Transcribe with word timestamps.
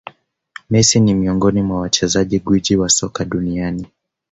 Messi 0.69 0.99
ni 0.99 1.13
miongoni 1.13 1.61
mwa 1.61 1.79
wachezaji 1.81 2.39
gwiji 2.39 2.75
wa 2.75 2.89
soka 2.89 3.25
duniani 3.25 3.87